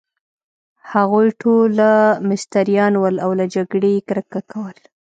هغوی 0.91 1.27
ټوله 1.41 1.89
مستریان 2.29 2.93
ول، 2.97 3.15
او 3.25 3.31
له 3.39 3.45
جګړې 3.55 3.89
يې 3.95 4.01
کرکه 4.09 4.39
کول. 4.51 4.77